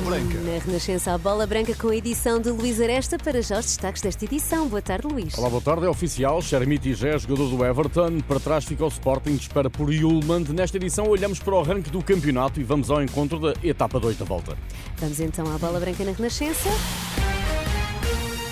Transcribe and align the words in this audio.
Bola 0.00 0.16
Branca. 0.16 0.40
Na 0.40 0.58
Renascença, 0.58 1.12
a 1.12 1.18
Bola 1.18 1.46
Branca 1.46 1.74
com 1.74 1.88
a 1.88 1.96
edição 1.96 2.40
de 2.40 2.50
Luís 2.50 2.80
Aresta 2.80 3.18
para 3.18 3.42
já 3.42 3.58
os 3.58 3.66
destaques 3.66 4.00
desta 4.00 4.24
edição. 4.24 4.66
Boa 4.66 4.80
tarde, 4.80 5.06
Luís. 5.06 5.36
Olá, 5.36 5.50
boa 5.50 5.60
tarde. 5.60 5.84
É 5.84 5.88
oficial. 5.88 6.40
Xermiti 6.40 6.94
já 6.94 7.08
é 7.08 7.18
jogador 7.18 7.50
do 7.50 7.64
Everton. 7.64 8.20
Para 8.20 8.40
trás 8.40 8.64
fica 8.64 8.84
o 8.84 8.88
Sporting, 8.88 9.34
espera 9.34 9.68
por 9.68 9.92
Yulman. 9.92 10.44
Nesta 10.54 10.78
edição 10.78 11.06
olhamos 11.06 11.38
para 11.38 11.54
o 11.54 11.60
arranque 11.60 11.90
do 11.90 12.02
campeonato 12.02 12.60
e 12.60 12.64
vamos 12.64 12.90
ao 12.90 13.02
encontro 13.02 13.38
da 13.38 13.54
etapa 13.62 14.00
2 14.00 14.16
da 14.16 14.24
volta. 14.24 14.56
Vamos 14.96 15.20
então 15.20 15.44
à 15.54 15.58
Bola 15.58 15.78
Branca 15.78 16.02
na 16.02 16.12
Renascença 16.12 16.70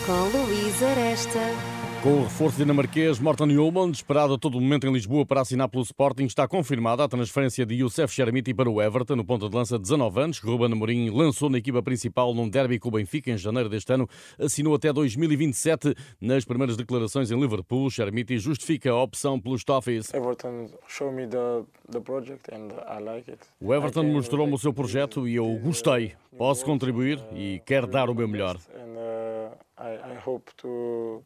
com 0.04 0.38
Luís 0.38 0.82
Aresta. 0.82 1.77
Com 2.00 2.20
o 2.20 2.22
reforço 2.22 2.56
dinamarquês 2.56 3.18
Morten 3.18 3.58
Ullmann, 3.58 3.90
esperado 3.90 4.34
a 4.34 4.38
todo 4.38 4.60
momento 4.60 4.86
em 4.86 4.92
Lisboa 4.92 5.26
para 5.26 5.40
assinar 5.40 5.68
pelo 5.68 5.82
Sporting, 5.82 6.26
está 6.26 6.46
confirmada 6.46 7.02
a 7.02 7.08
transferência 7.08 7.66
de 7.66 7.74
Youssef 7.74 8.14
Chermiti 8.14 8.54
para 8.54 8.70
o 8.70 8.80
Everton, 8.80 9.16
no 9.16 9.24
ponta 9.24 9.48
de 9.48 9.56
lança 9.56 9.76
de 9.76 9.82
19 9.82 10.20
anos, 10.20 10.38
que 10.38 10.46
Ruben 10.46 10.70
Amorim 10.70 11.10
lançou 11.10 11.50
na 11.50 11.58
equipa 11.58 11.82
principal 11.82 12.32
num 12.32 12.48
derby 12.48 12.78
com 12.78 12.88
o 12.88 12.92
Benfica 12.92 13.32
em 13.32 13.36
janeiro 13.36 13.68
deste 13.68 13.92
ano, 13.92 14.08
assinou 14.38 14.76
até 14.76 14.92
2027. 14.92 15.92
Nas 16.20 16.44
primeiras 16.44 16.76
declarações 16.76 17.32
em 17.32 17.40
Liverpool, 17.40 17.90
Chermiti 17.90 18.38
justifica 18.38 18.92
a 18.92 19.02
opção 19.02 19.40
pelos 19.40 19.64
Toffees. 19.64 20.14
Everton 20.14 20.68
showed 20.86 21.16
me 21.16 21.26
the, 21.26 21.64
the 21.90 22.00
project 22.00 22.48
and 22.54 22.68
I 22.88 23.02
like 23.02 23.28
it. 23.28 23.42
O 23.60 23.74
Everton 23.74 24.04
mostrou-me 24.04 24.54
o 24.54 24.58
seu 24.58 24.72
projeto 24.72 25.26
e 25.26 25.34
eu 25.34 25.58
gostei. 25.58 26.12
Posso 26.36 26.64
contribuir 26.64 27.18
e 27.34 27.60
quero 27.66 27.88
dar 27.88 28.08
o 28.08 28.14
meu 28.14 28.28
melhor. 28.28 28.56
Uh, 28.56 29.52
I, 29.80 30.14
I 30.14 30.18
hope 30.24 30.52
to 30.58 31.24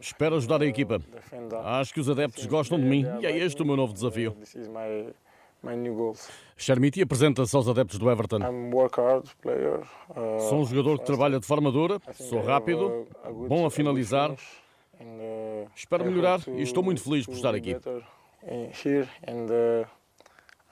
Espero 0.00 0.36
ajudar 0.36 0.62
a 0.62 0.66
equipa. 0.66 1.00
Acho 1.64 1.94
que 1.94 2.00
os 2.00 2.08
adeptos 2.08 2.44
gostam 2.46 2.78
de 2.78 2.84
mim 2.84 3.04
e 3.20 3.26
é 3.26 3.36
este 3.36 3.62
o 3.62 3.66
meu 3.66 3.76
novo 3.76 3.92
desafio. 3.92 4.36
Chermiti 6.56 7.02
apresenta-se 7.02 7.54
aos 7.56 7.66
adeptos 7.68 7.98
do 7.98 8.08
Everton. 8.10 8.38
Uh, 10.10 10.40
sou 10.48 10.60
um 10.60 10.64
jogador 10.64 10.98
que 11.00 11.06
trabalha 11.06 11.40
de 11.40 11.46
forma 11.46 11.72
dura, 11.72 12.00
sou 12.14 12.40
rápido, 12.42 13.08
bom 13.48 13.66
a 13.66 13.70
finalizar. 13.70 14.30
Uh, 15.00 15.68
Espero 15.74 16.04
melhorar 16.04 16.40
e 16.48 16.62
estou 16.62 16.82
muito 16.82 17.02
feliz 17.02 17.26
por 17.26 17.34
estar 17.34 17.54
aqui. 17.54 17.76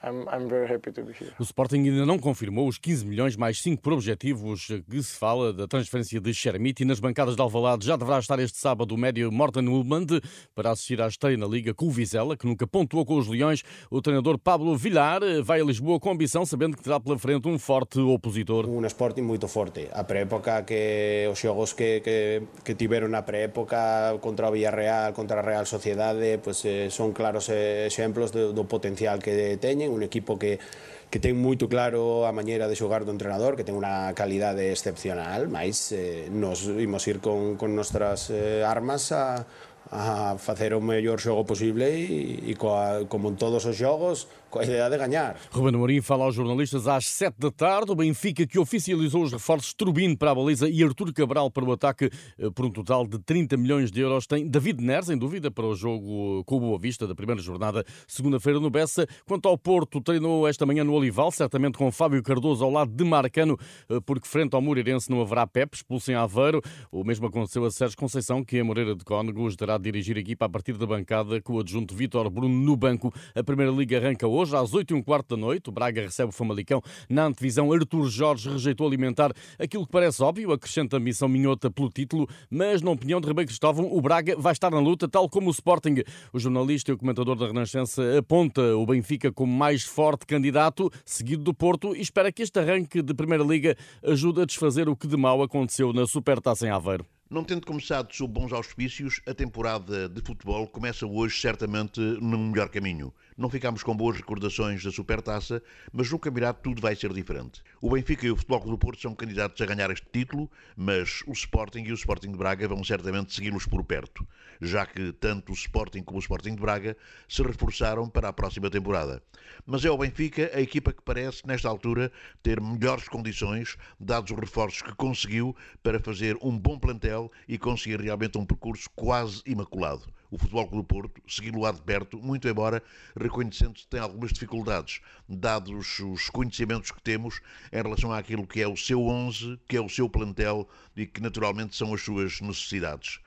I'm, 0.03 0.27
I'm 0.29 0.47
very 0.47 0.71
happy 0.71 0.91
to 0.91 1.03
be 1.03 1.11
here. 1.11 1.33
O 1.39 1.43
Sporting 1.43 1.89
ainda 1.89 2.05
não 2.05 2.19
confirmou 2.19 2.67
os 2.67 2.77
15 2.77 3.05
milhões 3.05 3.35
mais 3.35 3.61
5 3.61 3.81
por 3.81 3.93
objetivos 3.93 4.67
que 4.89 5.01
se 5.01 5.17
fala 5.17 5.51
da 5.51 5.67
transferência 5.67 6.19
de 6.21 6.33
Xermiti. 6.33 6.85
Nas 6.85 6.99
bancadas 6.99 7.35
de 7.35 7.41
Alvalade 7.41 7.85
já 7.85 7.95
deverá 7.95 8.19
estar 8.19 8.37
este 8.39 8.57
sábado 8.59 8.93
o 8.93 8.97
médio 8.97 9.31
Morten 9.31 9.67
Ullmann 9.67 10.05
para 10.53 10.71
assistir 10.71 11.01
à 11.01 11.07
estreia 11.07 11.35
na 11.35 11.47
Liga 11.47 11.73
com 11.73 11.87
o 11.87 11.89
Vizela, 11.89 12.37
que 12.37 12.45
nunca 12.45 12.67
pontuou 12.67 13.05
com 13.05 13.17
os 13.17 13.27
Leões. 13.27 13.63
O 13.89 14.01
treinador 14.01 14.37
Pablo 14.37 14.77
Villar 14.77 15.21
vai 15.43 15.61
a 15.61 15.63
Lisboa 15.63 15.99
com 15.99 16.11
ambição, 16.11 16.45
sabendo 16.45 16.77
que 16.77 16.83
terá 16.83 16.99
pela 16.99 17.17
frente 17.17 17.47
um 17.47 17.57
forte 17.57 17.99
opositor. 17.99 18.69
Um 18.69 18.85
Sporting 18.85 19.21
muito 19.21 19.47
forte. 19.47 19.87
A 19.91 20.03
pré-época 20.03 20.61
que 20.63 21.27
os 21.31 21.39
jogos 21.39 21.73
que, 21.73 22.01
que, 22.01 22.43
que 22.63 22.75
tiveram 22.75 23.07
na 23.07 23.23
pré-época 23.23 24.17
contra 24.21 24.49
o 24.49 24.51
Villarreal, 24.51 25.13
contra 25.13 25.39
a 25.39 25.43
Real 25.43 25.65
Sociedade, 25.65 26.37
pues, 26.43 26.63
eh, 26.65 26.89
son 26.89 27.13
claros 27.13 27.49
exemplos 27.49 28.31
do, 28.31 28.53
do 28.53 28.65
potencial 28.65 29.19
que 29.19 29.57
ben, 29.87 29.95
un 29.95 30.03
equipo 30.03 30.35
que 30.35 30.59
que 31.07 31.23
ten 31.23 31.39
moito 31.39 31.71
claro 31.71 32.27
a 32.27 32.35
maneira 32.35 32.67
de 32.67 32.75
xogar 32.75 33.07
do 33.07 33.15
entrenador, 33.15 33.55
que 33.55 33.63
ten 33.63 33.79
unha 33.79 34.11
calidade 34.11 34.75
excepcional, 34.75 35.47
mas 35.47 35.95
eh, 35.95 36.27
nos 36.27 36.67
imos 36.67 37.07
ir 37.07 37.23
con, 37.23 37.55
con 37.55 37.71
nostras 37.79 38.27
eh, 38.27 38.59
armas 38.67 39.15
a, 39.15 39.47
a 39.87 40.35
facer 40.35 40.75
o 40.75 40.83
mellor 40.83 41.23
xogo 41.23 41.47
posible 41.47 41.87
e, 41.87 42.43
e 42.43 42.53
coa, 42.59 43.07
como 43.07 43.31
en 43.31 43.39
todos 43.39 43.63
os 43.63 43.79
xogos 43.79 44.27
com 44.49 44.59
a 44.59 44.63
ideia 44.63 44.89
de 44.89 44.97
ganhar. 44.97 45.35
Ruben 45.51 45.75
Amorim 45.75 46.01
fala 46.01 46.25
aos 46.25 46.35
jornalistas 46.35 46.87
às 46.87 47.05
7 47.07 47.35
da 47.37 47.51
tarde. 47.51 47.91
O 47.91 47.95
Benfica 47.95 48.45
que 48.45 48.59
oficializou 48.59 49.23
os 49.23 49.31
reforços 49.31 49.73
Turbino 49.73 50.17
para 50.17 50.31
a 50.31 50.35
baliza 50.35 50.69
e 50.69 50.83
Artur 50.83 51.11
Cabral 51.13 51.51
para 51.51 51.65
o 51.65 51.71
ataque 51.71 52.09
eh, 52.37 52.49
por 52.49 52.65
um 52.65 52.71
total 52.71 53.05
de 53.05 53.19
30 53.19 53.57
milhões 53.57 53.91
de 53.91 54.01
euros. 54.01 54.27
Tem 54.27 54.47
David 54.47 54.81
Neres 54.83 55.09
em 55.09 55.17
dúvida 55.17 55.51
para 55.51 55.65
o 55.65 55.75
jogo 55.75 56.43
com 56.45 56.57
o 56.57 56.59
Boa 56.59 56.79
Vista 56.79 57.07
da 57.07 57.15
primeira 57.15 57.41
jornada, 57.41 57.83
segunda-feira 58.07 58.59
no 58.59 58.69
Bessa. 58.69 59.07
Quanto 59.25 59.47
ao 59.47 59.57
Porto, 59.57 60.01
treinou 60.01 60.47
esta 60.47 60.65
manhã 60.65 60.83
no 60.83 60.93
Olival, 60.93 61.31
certamente 61.31 61.77
com 61.77 61.91
Fábio 61.91 62.21
Cardoso 62.23 62.63
ao 62.63 62.71
lado 62.71 62.91
de 62.91 63.03
Marcano, 63.03 63.57
eh, 63.89 63.99
porque 64.05 64.27
frente 64.27 64.53
ao 64.53 64.61
Moreirense 64.61 65.09
não 65.09 65.21
haverá 65.21 65.45
Pep, 65.45 65.75
expulso 65.75 66.11
em 66.11 66.15
Aveiro. 66.15 66.61
O 66.91 67.03
mesmo 67.03 67.27
aconteceu 67.27 67.65
a 67.65 67.71
Sérgio 67.71 67.97
Conceição, 67.97 68.43
que 68.43 68.59
a 68.59 68.63
Moreira 68.63 68.95
de 68.95 69.03
Cónegos 69.03 69.55
terá 69.55 69.77
de 69.77 69.83
dirigir 69.83 70.17
a 70.17 70.19
equipa 70.19 70.45
a 70.45 70.49
partir 70.49 70.77
da 70.77 70.85
bancada 70.85 71.41
com 71.41 71.53
o 71.53 71.59
adjunto 71.59 71.95
Vítor 71.95 72.29
Bruno 72.29 72.55
no 72.55 72.75
banco. 72.75 73.13
A 73.35 73.43
Primeira 73.43 73.71
Liga 73.71 73.97
arranca 73.97 74.27
hoje 74.27 74.46
hoje, 74.47 74.55
às 74.55 74.73
8 74.73 74.91
e 74.91 74.97
um 74.97 75.03
quarto 75.03 75.35
da 75.35 75.37
noite. 75.37 75.69
O 75.69 75.71
Braga 75.71 76.01
recebe 76.01 76.29
o 76.29 76.31
Famalicão. 76.31 76.81
Na 77.09 77.25
antevisão, 77.25 77.71
Artur 77.71 78.07
Jorge 78.09 78.49
rejeitou 78.49 78.87
alimentar 78.87 79.31
aquilo 79.59 79.85
que 79.85 79.91
parece 79.91 80.23
óbvio, 80.23 80.51
acrescenta 80.51 80.97
a 80.97 80.99
missão 80.99 81.27
minhota 81.27 81.69
pelo 81.69 81.89
título, 81.89 82.27
mas 82.49 82.81
na 82.81 82.91
opinião 82.91 83.19
de 83.19 83.27
Ribeiro 83.27 83.47
Cristóvão, 83.47 83.91
o 83.91 84.01
Braga 84.01 84.35
vai 84.37 84.53
estar 84.53 84.71
na 84.71 84.79
luta, 84.79 85.07
tal 85.07 85.29
como 85.29 85.47
o 85.47 85.51
Sporting. 85.51 86.03
O 86.31 86.39
jornalista 86.39 86.91
e 86.91 86.93
o 86.93 86.97
comentador 86.97 87.35
da 87.35 87.47
Renascença 87.47 88.17
aponta 88.17 88.61
o 88.75 88.85
Benfica 88.85 89.31
como 89.31 89.51
mais 89.51 89.83
forte 89.83 90.25
candidato, 90.25 90.89
seguido 91.05 91.43
do 91.43 91.53
Porto, 91.53 91.95
e 91.95 92.01
espera 92.01 92.31
que 92.31 92.41
este 92.41 92.59
arranque 92.59 93.01
de 93.01 93.13
Primeira 93.13 93.43
Liga 93.43 93.75
ajude 94.03 94.41
a 94.41 94.45
desfazer 94.45 94.87
o 94.87 94.95
que 94.95 95.07
de 95.07 95.17
mal 95.17 95.41
aconteceu 95.41 95.91
na 95.93 96.05
Supertaça 96.07 96.65
em 96.65 96.69
Aveiro. 96.69 97.05
Não 97.29 97.43
tendo 97.43 97.65
começado 97.65 98.13
sob 98.13 98.33
bons 98.33 98.53
auspícios, 98.53 99.19
a 99.27 99.33
temporada 99.33 100.07
de 100.07 100.21
futebol 100.21 100.65
começa 100.65 101.05
hoje 101.05 101.37
certamente 101.37 101.99
num 101.99 102.51
melhor 102.51 102.69
caminho. 102.69 103.13
Não 103.37 103.51
ficamos 103.51 103.83
com 103.83 103.95
boas 103.95 104.17
recordações 104.17 104.83
da 104.83 104.91
Supertaça, 104.91 105.61
mas 105.93 106.09
no 106.09 106.17
campeonato 106.17 106.59
tudo 106.63 106.81
vai 106.81 106.95
ser 106.95 107.13
diferente. 107.13 107.61
O 107.79 107.91
Benfica 107.91 108.25
e 108.25 108.31
o 108.31 108.35
Futebol 108.35 108.61
Clube 108.61 108.77
do 108.77 108.79
Porto 108.79 108.99
são 108.99 109.13
candidatos 109.13 109.61
a 109.61 109.65
ganhar 109.67 109.91
este 109.91 110.07
título, 110.11 110.49
mas 110.75 111.21
o 111.27 111.33
Sporting 111.33 111.83
e 111.83 111.91
o 111.91 111.93
Sporting 111.93 112.31
de 112.31 112.37
Braga 112.37 112.67
vão 112.67 112.83
certamente 112.83 113.35
segui-los 113.35 113.67
por 113.67 113.83
perto, 113.83 114.27
já 114.59 114.87
que 114.87 115.13
tanto 115.13 115.51
o 115.51 115.55
Sporting 115.55 116.01
como 116.01 116.17
o 116.17 116.19
Sporting 116.19 116.55
de 116.55 116.61
Braga 116.61 116.97
se 117.29 117.43
reforçaram 117.43 118.09
para 118.09 118.27
a 118.27 118.33
próxima 118.33 118.71
temporada. 118.71 119.21
Mas 119.67 119.85
é 119.85 119.91
o 119.91 119.97
Benfica 119.99 120.49
a 120.51 120.59
equipa 120.59 120.91
que 120.91 121.03
parece, 121.03 121.45
nesta 121.45 121.69
altura, 121.69 122.11
ter 122.41 122.59
melhores 122.59 123.07
condições, 123.07 123.77
dados 123.99 124.31
os 124.31 124.39
reforços 124.39 124.81
que 124.81 124.95
conseguiu 124.95 125.55
para 125.83 125.99
fazer 125.99 126.35
um 126.41 126.57
bom 126.57 126.79
plantel 126.79 127.31
e 127.47 127.59
conseguir 127.59 128.01
realmente 128.01 128.35
um 128.35 128.45
percurso 128.47 128.89
quase 128.95 129.43
imaculado 129.45 130.11
o 130.29 130.37
Futebol 130.37 130.67
Clube 130.67 130.87
Porto, 130.87 131.21
seguindo 131.27 131.59
lá 131.59 131.71
de 131.71 131.81
perto, 131.81 132.17
muito 132.19 132.47
embora 132.47 132.83
reconhecendo 133.19 133.73
que 133.73 133.87
tem 133.87 133.99
algumas 133.99 134.31
dificuldades, 134.31 135.01
dados 135.27 135.99
os 135.99 136.29
conhecimentos 136.29 136.91
que 136.91 137.01
temos 137.01 137.39
em 137.71 137.81
relação 137.81 138.11
àquilo 138.11 138.45
que 138.45 138.61
é 138.61 138.67
o 138.67 138.75
seu 138.75 139.05
11, 139.05 139.59
que 139.67 139.77
é 139.77 139.81
o 139.81 139.89
seu 139.89 140.09
plantel 140.09 140.67
e 140.95 141.05
que 141.05 141.21
naturalmente 141.21 141.75
são 141.75 141.93
as 141.93 142.01
suas 142.01 142.41
necessidades. 142.41 143.19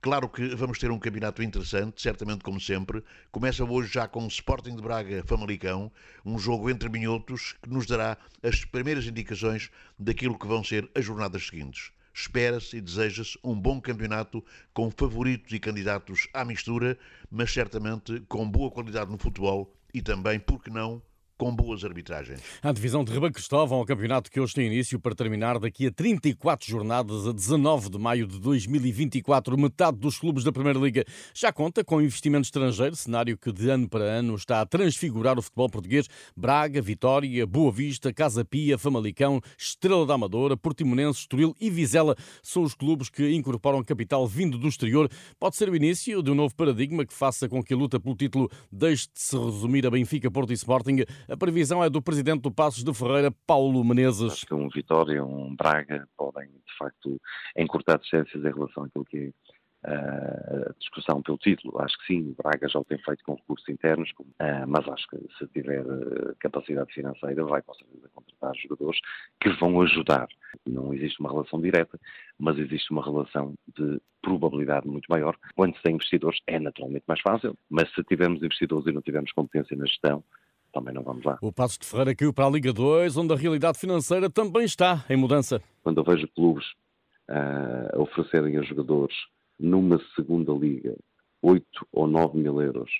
Claro 0.00 0.28
que 0.28 0.54
vamos 0.54 0.78
ter 0.78 0.92
um 0.92 0.98
campeonato 0.98 1.42
interessante, 1.42 2.00
certamente 2.00 2.44
como 2.44 2.60
sempre. 2.60 3.02
Começa 3.32 3.64
hoje 3.64 3.92
já 3.92 4.06
com 4.06 4.24
o 4.24 4.28
Sporting 4.28 4.76
de 4.76 4.82
Braga 4.82 5.24
Famalicão, 5.26 5.90
um 6.24 6.38
jogo 6.38 6.70
entre 6.70 6.88
minhotos 6.88 7.56
que 7.60 7.68
nos 7.68 7.84
dará 7.84 8.16
as 8.40 8.64
primeiras 8.64 9.06
indicações 9.06 9.70
daquilo 9.98 10.38
que 10.38 10.46
vão 10.46 10.62
ser 10.62 10.88
as 10.94 11.04
jornadas 11.04 11.48
seguintes. 11.48 11.90
Espera-se 12.20 12.76
e 12.76 12.80
deseja-se 12.80 13.38
um 13.44 13.54
bom 13.54 13.80
campeonato 13.80 14.44
com 14.74 14.90
favoritos 14.90 15.52
e 15.52 15.60
candidatos 15.60 16.26
à 16.34 16.44
mistura, 16.44 16.98
mas 17.30 17.52
certamente 17.52 18.18
com 18.28 18.50
boa 18.50 18.72
qualidade 18.72 19.08
no 19.08 19.16
futebol 19.16 19.72
e 19.94 20.02
também, 20.02 20.40
por 20.40 20.60
que 20.60 20.68
não, 20.68 21.00
com 21.38 21.54
boas 21.54 21.84
arbitragens. 21.84 22.40
A 22.60 22.72
divisão 22.72 23.04
de 23.04 23.12
Rebelo 23.12 23.32
Cristóvão, 23.32 23.80
o 23.80 23.86
campeonato 23.86 24.28
que 24.28 24.40
hoje 24.40 24.54
tem 24.54 24.66
início 24.66 24.98
para 24.98 25.14
terminar 25.14 25.60
daqui 25.60 25.86
a 25.86 25.92
34 25.92 26.68
jornadas, 26.68 27.28
a 27.28 27.32
19 27.32 27.90
de 27.90 27.98
maio 27.98 28.26
de 28.26 28.40
2024. 28.40 29.56
Metade 29.56 29.98
dos 29.98 30.18
clubes 30.18 30.42
da 30.42 30.50
Primeira 30.50 30.78
Liga 30.80 31.04
já 31.32 31.52
conta 31.52 31.84
com 31.84 32.02
investimento 32.02 32.46
estrangeiro, 32.46 32.96
cenário 32.96 33.38
que 33.38 33.52
de 33.52 33.70
ano 33.70 33.88
para 33.88 34.02
ano 34.02 34.34
está 34.34 34.60
a 34.60 34.66
transfigurar 34.66 35.38
o 35.38 35.42
futebol 35.42 35.70
português. 35.70 36.08
Braga, 36.36 36.82
Vitória, 36.82 37.46
Boa 37.46 37.70
Vista, 37.70 38.12
Casa 38.12 38.44
Pia, 38.44 38.76
Famalicão, 38.76 39.40
Estrela 39.56 40.04
da 40.04 40.14
Amadora, 40.14 40.56
Portimonense, 40.56 41.20
Estoril 41.20 41.54
e 41.60 41.70
Vizela 41.70 42.16
são 42.42 42.64
os 42.64 42.74
clubes 42.74 43.08
que 43.08 43.30
incorporam 43.30 43.84
capital 43.84 44.26
vindo 44.26 44.58
do 44.58 44.66
exterior. 44.66 45.08
Pode 45.38 45.54
ser 45.54 45.70
o 45.70 45.76
início 45.76 46.20
de 46.20 46.32
um 46.32 46.34
novo 46.34 46.52
paradigma 46.56 47.06
que 47.06 47.14
faça 47.14 47.48
com 47.48 47.62
que 47.62 47.74
a 47.74 47.76
luta 47.76 48.00
pelo 48.00 48.16
título 48.16 48.50
deixe 48.72 49.06
de 49.06 49.20
se 49.20 49.38
resumir 49.38 49.86
a 49.86 49.90
Benfica, 49.90 50.28
Porto 50.28 50.50
e 50.50 50.54
Sporting 50.54 51.04
a 51.28 51.36
previsão 51.36 51.84
é 51.84 51.90
do 51.90 52.00
presidente 52.00 52.40
do 52.40 52.50
Passos 52.50 52.82
de 52.82 52.94
Ferreira, 52.94 53.30
Paulo 53.46 53.84
Menezes. 53.84 54.32
Acho 54.32 54.46
que 54.46 54.54
um 54.54 54.68
Vitória, 54.68 55.24
um 55.24 55.54
Braga 55.54 56.08
podem, 56.16 56.48
de 56.48 56.76
facto, 56.78 57.20
encurtar 57.56 57.98
distâncias 57.98 58.44
em 58.44 58.52
relação 58.52 58.84
àquilo 58.84 59.04
que 59.04 59.32
a 59.84 60.72
discussão 60.78 61.22
pelo 61.22 61.38
título. 61.38 61.80
Acho 61.80 61.96
que 61.98 62.06
sim, 62.06 62.30
o 62.30 62.42
Braga 62.42 62.68
já 62.68 62.80
o 62.80 62.84
tem 62.84 62.98
feito 62.98 63.22
com 63.24 63.34
recursos 63.34 63.68
internos, 63.68 64.12
mas 64.66 64.88
acho 64.88 65.06
que 65.08 65.18
se 65.38 65.46
tiver 65.52 65.84
capacidade 66.40 66.92
financeira 66.92 67.44
vai 67.44 67.62
com 67.62 67.74
certeza 67.74 68.10
contratar 68.12 68.56
jogadores 68.56 68.98
que 69.40 69.50
vão 69.50 69.80
ajudar. 69.82 70.26
Não 70.66 70.92
existe 70.92 71.20
uma 71.20 71.30
relação 71.30 71.60
direta, 71.60 71.98
mas 72.38 72.58
existe 72.58 72.90
uma 72.90 73.04
relação 73.04 73.54
de 73.76 74.00
probabilidade 74.20 74.88
muito 74.88 75.06
maior. 75.08 75.36
Quando 75.54 75.76
se 75.76 75.82
tem 75.82 75.94
investidores 75.94 76.40
é 76.46 76.58
naturalmente 76.58 77.04
mais 77.06 77.20
fácil, 77.20 77.56
mas 77.70 77.88
se 77.94 78.02
tivermos 78.02 78.42
investidores 78.42 78.86
e 78.86 78.92
não 78.92 79.00
tivermos 79.00 79.30
competência 79.32 79.76
na 79.76 79.86
gestão, 79.86 80.24
também 80.78 80.94
não 80.94 81.02
vamos 81.02 81.24
lá. 81.24 81.38
O 81.42 81.52
Passos 81.52 81.78
de 81.78 81.86
Ferreira 81.86 82.14
caiu 82.14 82.32
para 82.32 82.46
a 82.46 82.50
Liga 82.50 82.72
2, 82.72 83.16
onde 83.16 83.32
a 83.32 83.36
realidade 83.36 83.78
financeira 83.78 84.30
também 84.30 84.64
está 84.64 85.04
em 85.10 85.16
mudança. 85.16 85.60
Quando 85.82 85.98
eu 85.98 86.04
vejo 86.04 86.28
clubes 86.28 86.64
uh, 87.28 88.00
oferecerem 88.00 88.56
a 88.58 88.62
jogadores 88.62 89.16
numa 89.58 90.00
segunda 90.14 90.52
liga 90.52 90.96
8 91.42 91.66
ou 91.92 92.06
9 92.06 92.38
mil 92.38 92.62
euros 92.62 92.90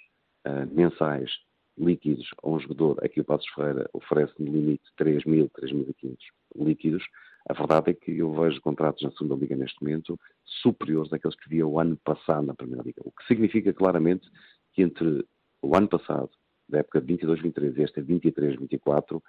uh, 0.46 0.66
mensais 0.74 1.30
líquidos 1.78 2.28
a 2.42 2.50
um 2.50 2.58
jogador, 2.58 2.98
aqui 3.04 3.20
o 3.20 3.24
Passos 3.24 3.48
Ferreira 3.54 3.88
oferece 3.92 4.32
no 4.40 4.52
limite 4.52 4.82
3 4.96 5.24
mil, 5.24 5.48
3.500 5.50 6.16
líquidos, 6.56 7.04
a 7.48 7.52
verdade 7.52 7.90
é 7.90 7.94
que 7.94 8.18
eu 8.18 8.32
vejo 8.32 8.60
contratos 8.60 9.02
na 9.02 9.12
segunda 9.12 9.36
liga 9.36 9.56
neste 9.56 9.80
momento 9.80 10.18
superiores 10.44 11.12
àqueles 11.12 11.36
que 11.36 11.48
via 11.48 11.66
o 11.66 11.78
ano 11.78 11.96
passado 12.04 12.44
na 12.44 12.54
primeira 12.54 12.82
liga, 12.82 13.00
o 13.04 13.12
que 13.12 13.24
significa 13.26 13.72
claramente 13.72 14.28
que 14.72 14.82
entre 14.82 15.24
o 15.62 15.76
ano 15.76 15.88
passado, 15.88 16.30
da 16.68 16.78
época 16.78 17.00
de 17.00 17.14
22-23 17.14 17.78
e 17.78 17.82
esta 17.82 18.02
23-24, 18.02 19.22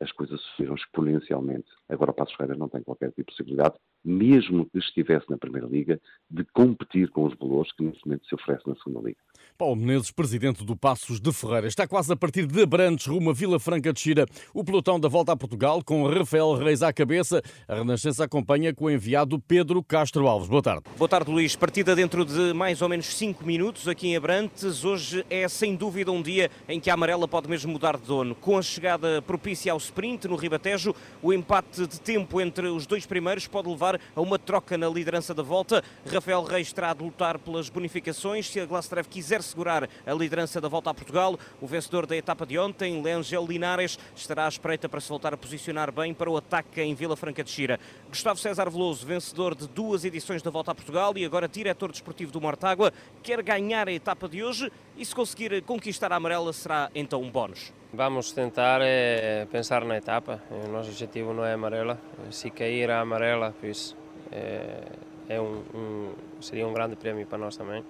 as 0.00 0.12
coisas 0.12 0.40
subiram 0.40 0.74
exponencialmente. 0.74 1.68
Agora 1.88 2.10
o 2.10 2.14
Passos 2.14 2.34
Ferreira 2.34 2.58
não 2.58 2.68
tem 2.68 2.82
qualquer 2.82 3.08
tipo 3.08 3.30
de 3.30 3.36
possibilidade, 3.36 3.76
mesmo 4.04 4.66
que 4.66 4.78
estivesse 4.78 5.28
na 5.30 5.38
Primeira 5.38 5.66
Liga, 5.66 6.00
de 6.30 6.44
competir 6.46 7.08
com 7.10 7.24
os 7.24 7.34
valores 7.34 7.72
que 7.72 7.84
neste 7.84 8.04
momento 8.06 8.26
se 8.26 8.34
oferece 8.34 8.68
na 8.68 8.74
Segunda 8.76 9.08
Liga. 9.08 9.20
Paulo 9.56 9.76
Menezes, 9.76 10.10
presidente 10.10 10.64
do 10.64 10.76
Passos 10.76 11.20
de 11.20 11.32
Ferreira, 11.32 11.66
está 11.66 11.86
quase 11.86 12.12
a 12.12 12.16
partir 12.16 12.46
de 12.46 12.62
Abrantes, 12.62 13.06
rumo 13.06 13.30
a 13.30 13.32
Vila 13.32 13.60
Franca 13.60 13.92
de 13.92 14.00
Xira. 14.00 14.26
O 14.52 14.64
pelotão 14.64 14.98
da 14.98 15.08
volta 15.08 15.32
a 15.32 15.36
Portugal, 15.36 15.82
com 15.84 16.06
Rafael 16.06 16.54
Reis 16.54 16.82
à 16.82 16.92
cabeça. 16.92 17.42
A 17.68 17.76
Renascença 17.76 18.24
acompanha 18.24 18.74
com 18.74 18.86
o 18.86 18.90
enviado 18.90 19.38
Pedro 19.38 19.82
Castro 19.82 20.26
Alves. 20.26 20.48
Boa 20.48 20.62
tarde. 20.62 20.82
Boa 20.96 21.08
tarde, 21.08 21.30
Luís. 21.30 21.54
Partida 21.56 21.94
dentro 21.94 22.24
de 22.24 22.52
mais 22.52 22.82
ou 22.82 22.88
menos 22.88 23.06
5 23.06 23.46
minutos 23.46 23.86
aqui 23.86 24.08
em 24.08 24.16
Abrantes. 24.16 24.84
Hoje 24.84 25.24
é 25.30 25.48
sem 25.48 25.76
dúvida 25.76 26.10
um 26.10 26.20
dia 26.20 26.50
em 26.68 26.80
que 26.80 26.90
a 26.90 26.94
amarela 26.94 27.28
pode 27.28 27.48
mesmo 27.48 27.72
mudar 27.72 27.96
de 27.96 28.04
dono. 28.04 28.34
Com 28.34 28.58
a 28.58 28.62
chegada 28.62 29.22
propícia 29.22 29.72
ao 29.72 29.78
sprint 29.78 30.26
no 30.28 30.36
Ribatejo, 30.36 30.94
o 31.22 31.32
empate 31.32 31.86
de 31.86 32.00
tempo 32.00 32.40
entre 32.40 32.68
os 32.68 32.86
dois 32.86 33.06
primeiros 33.06 33.46
pode 33.46 33.68
levar 33.68 34.00
a 34.14 34.20
uma 34.20 34.38
troca 34.38 34.76
na 34.76 34.88
liderança 34.88 35.32
da 35.34 35.42
volta. 35.42 35.82
Rafael 36.10 36.42
Reis 36.42 36.72
terá 36.72 36.92
de 36.92 37.02
lutar 37.02 37.38
pelas 37.38 37.68
bonificações 37.68 38.48
se 38.50 38.60
a 38.60 38.66
Glasstrev 38.66 39.06
quiser 39.08 39.33
segurar 39.42 39.88
a 40.06 40.12
liderança 40.12 40.60
da 40.60 40.68
volta 40.68 40.90
a 40.90 40.94
Portugal. 40.94 41.38
O 41.60 41.66
vencedor 41.66 42.06
da 42.06 42.16
etapa 42.16 42.46
de 42.46 42.58
ontem, 42.58 43.02
Lengel 43.02 43.46
Linares, 43.46 43.98
estará 44.14 44.46
à 44.46 44.48
espreita 44.48 44.88
para 44.88 45.00
se 45.00 45.08
voltar 45.08 45.34
a 45.34 45.36
posicionar 45.36 45.92
bem 45.92 46.12
para 46.12 46.30
o 46.30 46.36
ataque 46.36 46.80
em 46.80 46.94
Vila 46.94 47.16
Franca 47.16 47.42
de 47.42 47.50
Xira. 47.50 47.78
Gustavo 48.08 48.38
César 48.38 48.70
Veloso, 48.70 49.06
vencedor 49.06 49.54
de 49.54 49.66
duas 49.68 50.04
edições 50.04 50.42
da 50.42 50.50
volta 50.50 50.72
a 50.72 50.74
Portugal 50.74 51.12
e 51.16 51.24
agora 51.24 51.48
diretor 51.48 51.90
desportivo 51.90 52.32
do 52.32 52.40
Mortágua, 52.40 52.92
quer 53.22 53.42
ganhar 53.42 53.88
a 53.88 53.92
etapa 53.92 54.28
de 54.28 54.42
hoje 54.42 54.70
e 54.96 55.04
se 55.04 55.14
conseguir 55.14 55.62
conquistar 55.62 56.12
a 56.12 56.16
amarela 56.16 56.52
será 56.52 56.90
então 56.94 57.22
um 57.22 57.30
bónus. 57.30 57.72
Vamos 57.92 58.32
tentar 58.32 58.80
eh, 58.82 59.46
pensar 59.52 59.84
na 59.84 59.96
etapa. 59.96 60.42
O 60.50 60.68
nosso 60.68 60.90
objetivo 60.90 61.32
não 61.32 61.44
é 61.44 61.52
amarela. 61.52 61.98
Se 62.30 62.50
cair 62.50 62.90
a 62.90 63.00
amarela, 63.00 63.54
pois 63.60 63.94
é, 64.32 64.82
é 65.28 65.40
um, 65.40 65.62
um, 65.74 66.12
seria 66.40 66.66
um 66.66 66.72
grande 66.72 66.96
prémio 66.96 67.24
para 67.26 67.38
nós 67.38 67.56
também. 67.56 67.84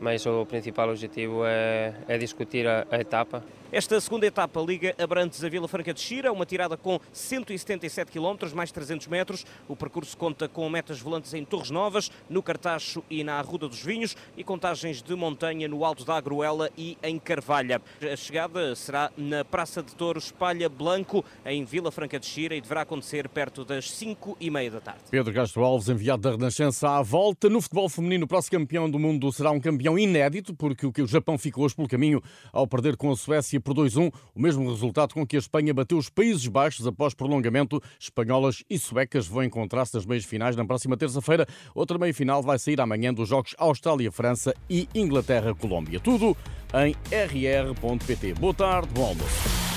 Mas 0.00 0.24
o 0.26 0.46
principal 0.46 0.88
objetivo 0.90 1.44
é, 1.44 1.94
é 2.06 2.18
discutir 2.18 2.66
a, 2.66 2.86
a 2.90 3.00
etapa 3.00 3.42
esta 3.70 4.00
segunda 4.00 4.24
etapa 4.24 4.62
liga 4.62 4.94
Abrantes 4.98 5.44
a 5.44 5.48
Vila 5.50 5.68
Franca 5.68 5.92
de 5.92 6.00
Xira, 6.00 6.32
uma 6.32 6.46
tirada 6.46 6.74
com 6.74 6.98
177 7.12 8.10
km, 8.10 8.50
mais 8.54 8.72
300 8.72 9.06
metros. 9.08 9.44
O 9.68 9.76
percurso 9.76 10.16
conta 10.16 10.48
com 10.48 10.66
metas 10.70 11.00
volantes 11.00 11.34
em 11.34 11.44
Torres 11.44 11.68
Novas, 11.68 12.10
no 12.30 12.42
Cartacho 12.42 13.04
e 13.10 13.22
na 13.22 13.34
Arruda 13.34 13.68
dos 13.68 13.82
Vinhos 13.82 14.16
e 14.38 14.42
contagens 14.42 15.02
de 15.02 15.14
montanha 15.14 15.68
no 15.68 15.84
Alto 15.84 16.02
da 16.02 16.16
Agruela 16.16 16.70
e 16.78 16.96
em 17.02 17.18
Carvalha. 17.18 17.82
A 18.10 18.16
chegada 18.16 18.74
será 18.74 19.12
na 19.18 19.44
Praça 19.44 19.82
de 19.82 19.94
Touros 19.94 20.32
Palha 20.32 20.70
Blanco, 20.70 21.22
em 21.44 21.62
Vila 21.66 21.92
Franca 21.92 22.18
de 22.18 22.24
Xira 22.24 22.54
e 22.54 22.62
deverá 22.62 22.80
acontecer 22.80 23.28
perto 23.28 23.66
das 23.66 23.90
5 23.90 24.38
e 24.40 24.50
meia 24.50 24.70
da 24.70 24.80
tarde. 24.80 25.02
Pedro 25.10 25.34
Castro 25.34 25.62
Alves, 25.62 25.90
enviado 25.90 26.22
da 26.22 26.30
Renascença 26.30 26.88
à 26.88 27.02
volta. 27.02 27.50
No 27.50 27.60
futebol 27.60 27.90
feminino, 27.90 28.24
o 28.24 28.28
próximo 28.28 28.60
campeão 28.60 28.90
do 28.90 28.98
mundo 28.98 29.30
será 29.30 29.50
um 29.50 29.60
campeão 29.60 29.87
inédito, 29.96 30.52
porque 30.52 30.84
o 30.84 30.92
que 30.92 31.02
o 31.02 31.06
Japão 31.06 31.38
ficou 31.38 31.64
hoje 31.64 31.76
pelo 31.76 31.86
caminho 31.86 32.20
ao 32.52 32.66
perder 32.66 32.96
com 32.96 33.12
a 33.12 33.16
Suécia 33.16 33.60
por 33.60 33.74
2-1, 33.74 34.12
o 34.34 34.40
mesmo 34.40 34.68
resultado 34.68 35.14
com 35.14 35.24
que 35.24 35.36
a 35.36 35.38
Espanha 35.38 35.72
bateu 35.72 35.96
os 35.96 36.10
Países 36.10 36.48
Baixos 36.48 36.84
após 36.84 37.14
prolongamento. 37.14 37.80
Espanholas 38.00 38.64
e 38.68 38.76
suecas 38.76 39.28
vão 39.28 39.44
encontrar-se 39.44 39.94
nas 39.94 40.04
meias 40.04 40.24
finais 40.24 40.56
na 40.56 40.64
próxima 40.64 40.96
terça-feira. 40.96 41.46
Outra 41.72 41.96
meia-final 41.96 42.42
vai 42.42 42.58
sair 42.58 42.80
amanhã 42.80 43.14
dos 43.14 43.28
jogos 43.28 43.54
Austrália-França 43.56 44.52
e 44.68 44.88
Inglaterra-Colômbia. 44.92 46.00
Tudo 46.00 46.36
em 46.74 46.96
rr.pt. 47.14 48.34
Boa 48.34 48.54
tarde, 48.54 48.88
bom 48.92 49.06
almoço. 49.06 49.68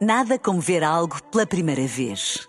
Nada 0.00 0.38
como 0.38 0.60
ver 0.60 0.84
algo 0.84 1.22
pela 1.30 1.46
primeira 1.46 1.86
vez. 1.86 2.48